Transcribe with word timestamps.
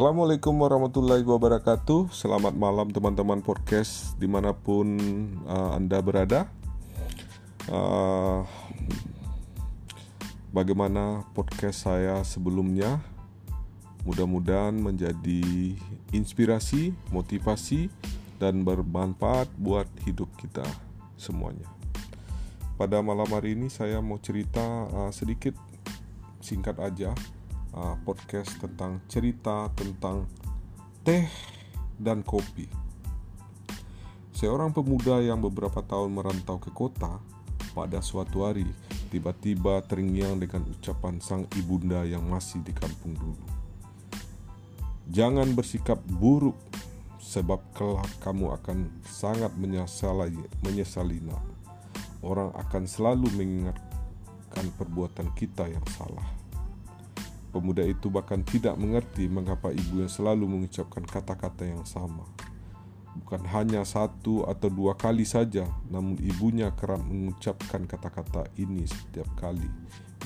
Assalamualaikum 0.00 0.56
warahmatullahi 0.64 1.20
wabarakatuh. 1.28 2.08
Selamat 2.08 2.56
malam 2.56 2.88
teman-teman 2.88 3.44
podcast 3.44 4.16
Di 4.16 4.24
mana 4.24 4.56
pun 4.56 4.96
uh, 5.44 5.76
Anda 5.76 6.00
berada. 6.00 6.48
Uh, 7.68 8.40
Bagaimana 10.56 11.28
podcast 11.36 11.84
saya 11.84 12.16
sebelumnya? 12.24 12.96
Mudah-mudahan 14.08 14.72
menjadi 14.72 15.76
inspirasi, 16.16 16.96
motivasi 17.12 17.92
Dan 18.40 18.64
bermanfaat 18.64 19.52
buat 19.60 19.84
hidup 20.08 20.32
kita 20.40 20.64
semuanya. 21.20 21.68
Pada 22.80 23.04
malam 23.04 23.28
hari 23.28 23.52
ini 23.52 23.68
saya 23.68 24.00
mau 24.00 24.16
cerita 24.16 24.64
uh, 24.64 25.12
sedikit 25.12 25.52
Singkat 26.40 26.80
aja 26.80 27.12
uh, 27.74 27.96
podcast 28.02 28.56
tentang 28.58 29.02
cerita 29.06 29.70
tentang 29.74 30.26
teh 31.02 31.26
dan 32.00 32.24
kopi. 32.24 32.66
Seorang 34.34 34.72
pemuda 34.72 35.20
yang 35.20 35.44
beberapa 35.44 35.84
tahun 35.84 36.16
merantau 36.16 36.56
ke 36.56 36.72
kota, 36.72 37.20
pada 37.70 38.02
suatu 38.02 38.46
hari 38.46 38.66
tiba-tiba 39.10 39.82
terngiang 39.86 40.38
dengan 40.38 40.66
ucapan 40.70 41.18
sang 41.22 41.46
ibunda 41.58 42.02
yang 42.06 42.22
masih 42.26 42.62
di 42.62 42.74
kampung 42.74 43.14
dulu. 43.14 43.46
Jangan 45.10 45.50
bersikap 45.58 45.98
buruk 46.06 46.54
sebab 47.18 47.58
kelak 47.74 48.10
kamu 48.22 48.54
akan 48.58 48.90
sangat 49.06 49.50
menyesali 49.58 50.38
menyesalinya. 50.62 51.38
Orang 52.22 52.54
akan 52.54 52.84
selalu 52.86 53.26
mengingatkan 53.34 54.66
perbuatan 54.78 55.30
kita 55.34 55.66
yang 55.66 55.82
salah. 55.94 56.39
Pemuda 57.50 57.82
itu 57.82 58.06
bahkan 58.08 58.46
tidak 58.46 58.78
mengerti 58.78 59.26
mengapa 59.26 59.74
ibunya 59.74 60.06
selalu 60.06 60.46
mengucapkan 60.46 61.02
kata-kata 61.02 61.66
yang 61.66 61.82
sama. 61.82 62.26
Bukan 63.10 63.42
hanya 63.50 63.82
satu 63.82 64.46
atau 64.46 64.70
dua 64.70 64.94
kali 64.94 65.26
saja, 65.26 65.66
namun 65.90 66.14
ibunya 66.22 66.70
kerap 66.70 67.02
mengucapkan 67.02 67.90
kata-kata 67.90 68.46
ini 68.54 68.86
setiap 68.86 69.26
kali 69.34 69.66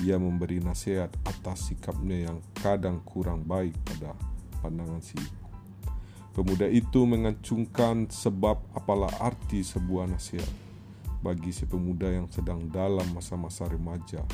ia 0.03 0.19
memberi 0.19 0.59
nasihat 0.59 1.13
atas 1.23 1.71
sikapnya 1.71 2.31
yang 2.31 2.43
kadang 2.59 2.99
kurang 3.07 3.47
baik 3.47 3.77
pada 3.87 4.17
pandangan 4.59 4.99
si 4.99 5.15
ibu. 5.15 5.45
Pemuda 6.35 6.67
itu 6.67 7.07
mengacungkan 7.07 8.11
sebab 8.11 8.59
apalah 8.75 9.13
arti 9.23 9.63
sebuah 9.63 10.11
nasihat 10.11 10.51
bagi 11.23 11.55
si 11.55 11.63
pemuda 11.63 12.11
yang 12.11 12.27
sedang 12.27 12.67
dalam 12.67 13.07
masa-masa 13.15 13.71
remaja 13.71 14.27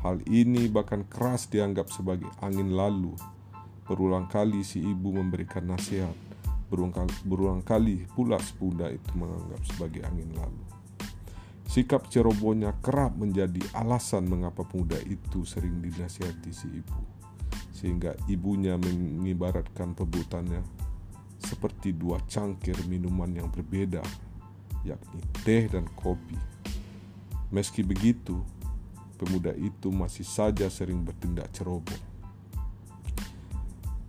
Hal 0.00 0.24
ini 0.24 0.64
bahkan 0.72 1.04
keras 1.04 1.44
dianggap 1.52 1.92
sebagai 1.92 2.28
angin 2.40 2.72
lalu. 2.72 3.12
Berulang 3.84 4.32
kali 4.32 4.64
si 4.64 4.80
ibu 4.80 5.12
memberikan 5.12 5.68
nasihat, 5.68 6.16
berulang 6.72 6.94
kali, 6.94 7.12
berulang 7.28 7.62
kali 7.66 7.96
pula 8.16 8.40
sepunda 8.40 8.88
itu 8.88 9.10
menganggap 9.12 9.60
sebagai 9.68 10.06
angin 10.08 10.30
lalu. 10.32 10.64
Sikap 11.68 12.08
cerobohnya 12.08 12.74
kerap 12.80 13.14
menjadi 13.14 13.60
alasan 13.76 14.26
mengapa 14.26 14.64
pemuda 14.66 14.98
itu 15.04 15.44
sering 15.44 15.84
dinasihati 15.84 16.50
si 16.50 16.66
ibu. 16.66 17.02
Sehingga 17.70 18.16
ibunya 18.26 18.80
mengibaratkan 18.80 19.92
perbuatannya 19.94 20.62
seperti 21.40 21.92
dua 21.92 22.20
cangkir 22.24 22.76
minuman 22.88 23.32
yang 23.32 23.48
berbeda, 23.52 24.00
yakni 24.82 25.20
teh 25.44 25.68
dan 25.68 25.84
kopi. 25.94 26.36
Meski 27.50 27.82
begitu, 27.82 28.40
pemuda 29.20 29.52
itu 29.52 29.92
masih 29.92 30.24
saja 30.24 30.72
sering 30.72 31.04
bertindak 31.04 31.52
ceroboh. 31.52 32.00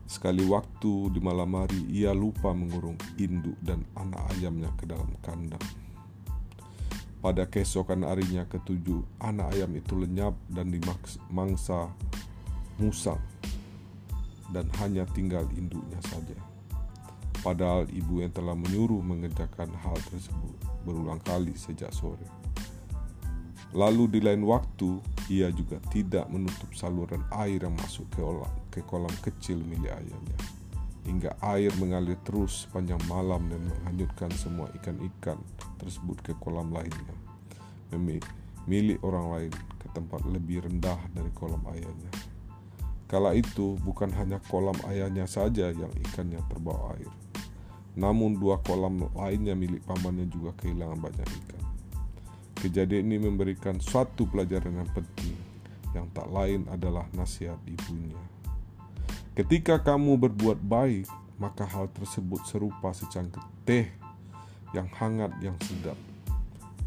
Sekali 0.08 0.48
waktu 0.48 1.12
di 1.12 1.20
malam 1.20 1.52
hari 1.60 1.84
ia 1.92 2.16
lupa 2.16 2.56
mengurung 2.56 2.96
induk 3.20 3.60
dan 3.60 3.84
anak 4.00 4.24
ayamnya 4.36 4.72
ke 4.80 4.88
dalam 4.88 5.12
kandang. 5.20 5.64
Pada 7.20 7.46
keesokan 7.46 8.08
harinya 8.08 8.48
ketujuh, 8.48 9.04
anak 9.20 9.52
ayam 9.54 9.76
itu 9.76 9.94
lenyap 9.94 10.34
dan 10.48 10.72
dimangsa 10.72 11.92
musang 12.80 13.22
dan 14.52 14.68
hanya 14.84 15.04
tinggal 15.12 15.46
induknya 15.56 16.00
saja. 16.08 16.36
Padahal 17.42 17.90
ibu 17.90 18.22
yang 18.22 18.34
telah 18.34 18.54
menyuruh 18.54 19.02
mengerjakan 19.02 19.74
hal 19.82 19.98
tersebut 20.12 20.56
berulang 20.84 21.22
kali 21.24 21.56
sejak 21.58 21.90
sore. 21.90 22.51
Lalu 23.72 24.20
di 24.20 24.20
lain 24.20 24.44
waktu, 24.44 25.00
ia 25.32 25.48
juga 25.48 25.80
tidak 25.96 26.28
menutup 26.28 26.68
saluran 26.76 27.24
air 27.32 27.64
yang 27.64 27.72
masuk 27.80 28.04
ke, 28.12 28.20
ke 28.68 28.80
kolam 28.84 29.12
kecil 29.24 29.64
milik 29.64 29.96
ayahnya. 29.96 30.38
Hingga 31.08 31.40
air 31.40 31.72
mengalir 31.80 32.20
terus 32.28 32.68
sepanjang 32.68 33.00
malam 33.08 33.48
dan 33.48 33.64
menghanyutkan 33.64 34.28
semua 34.36 34.68
ikan-ikan 34.76 35.40
tersebut 35.80 36.20
ke 36.20 36.36
kolam 36.44 36.68
lainnya. 36.76 37.16
Milik 38.68 39.00
orang 39.02 39.26
lain 39.32 39.54
ke 39.80 39.88
tempat 39.96 40.22
lebih 40.28 40.68
rendah 40.68 41.00
dari 41.16 41.32
kolam 41.32 41.64
ayahnya. 41.72 42.12
Kala 43.08 43.36
itu 43.36 43.80
bukan 43.82 44.12
hanya 44.20 44.44
kolam 44.52 44.76
ayahnya 44.88 45.26
saja 45.32 45.72
yang 45.72 45.92
ikannya 46.12 46.44
terbawa 46.52 47.00
air. 47.00 47.12
Namun 47.96 48.36
dua 48.36 48.60
kolam 48.64 49.08
lainnya 49.16 49.56
milik 49.56 49.84
pamannya 49.88 50.28
juga 50.28 50.56
kehilangan 50.60 51.00
banyak 51.00 51.28
ikan. 51.28 51.61
Kejadian 52.62 53.10
ini 53.10 53.18
memberikan 53.18 53.82
suatu 53.82 54.30
pelajaran 54.30 54.86
yang 54.86 54.92
penting, 54.94 55.34
yang 55.98 56.06
tak 56.14 56.30
lain 56.30 56.70
adalah 56.70 57.10
nasihat 57.18 57.58
ibunya. 57.66 58.22
Ketika 59.34 59.82
kamu 59.82 60.22
berbuat 60.30 60.62
baik, 60.62 61.10
maka 61.42 61.66
hal 61.66 61.90
tersebut 61.90 62.46
serupa 62.46 62.94
secangkir 62.94 63.42
teh 63.66 63.90
yang 64.78 64.86
hangat 64.94 65.34
yang 65.42 65.58
sedap. 65.66 65.98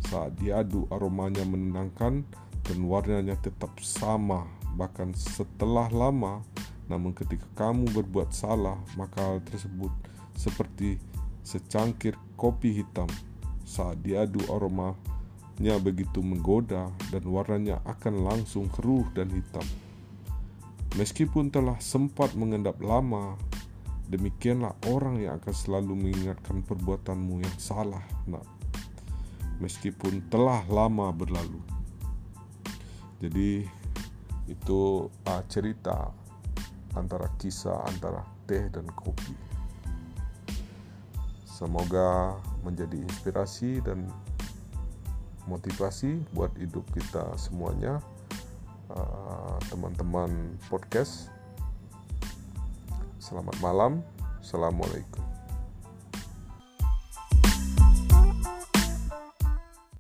Saat 0.07 0.39
diaduk 0.39 0.87
aromanya 0.95 1.43
menenangkan 1.43 2.23
dan 2.65 2.79
warnanya 2.87 3.35
tetap 3.43 3.75
sama 3.83 4.47
bahkan 4.75 5.11
setelah 5.15 5.87
lama 5.93 6.43
namun 6.89 7.11
ketika 7.17 7.47
kamu 7.57 7.89
berbuat 7.93 8.33
salah 8.33 8.77
maka 8.97 9.21
hal 9.21 9.39
tersebut 9.45 9.93
seperti 10.35 10.99
secangkir 11.45 12.17
kopi 12.35 12.83
hitam 12.83 13.09
saat 13.65 14.01
diaduk 14.05 14.45
aroma 14.51 14.93
nya 15.63 15.79
begitu 15.79 16.19
menggoda 16.19 16.91
dan 17.15 17.23
warnanya 17.31 17.79
akan 17.87 18.27
langsung 18.27 18.67
keruh 18.71 19.07
dan 19.15 19.31
hitam. 19.31 19.63
Meskipun 20.99 21.51
telah 21.51 21.79
sempat 21.79 22.35
mengendap 22.39 22.79
lama, 22.83 23.39
demikianlah 24.11 24.75
orang 24.91 25.23
yang 25.23 25.39
akan 25.43 25.55
selalu 25.55 25.95
mengingatkan 25.95 26.63
perbuatanmu 26.63 27.43
yang 27.43 27.57
salah, 27.59 28.03
nak. 28.27 28.47
Meskipun 29.63 30.27
telah 30.31 30.67
lama 30.67 31.15
berlalu. 31.15 31.63
Jadi 33.23 33.63
itu 34.51 35.09
uh, 35.09 35.43
cerita 35.49 36.11
antara 36.95 37.31
kisah 37.39 37.83
antara 37.87 38.23
teh 38.47 38.67
dan 38.71 38.87
kopi. 38.93 39.35
Semoga 41.47 42.35
menjadi 42.67 42.99
inspirasi 42.99 43.79
dan 43.81 44.11
motivasi 45.45 46.21
buat 46.33 46.53
hidup 46.57 46.85
kita 46.95 47.37
semuanya 47.37 48.01
uh, 48.93 49.57
teman-teman 49.69 50.31
uh, 50.31 50.59
podcast. 50.73 51.29
Selamat 53.21 53.57
malam. 53.65 54.05
Assalamualaikum 54.45 55.34